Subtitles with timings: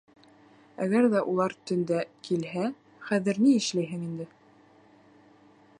[0.85, 1.99] Әгәр ҙә улар төндә
[2.29, 2.65] килһә,
[3.11, 4.29] хәҙер ни эшләйһең инде?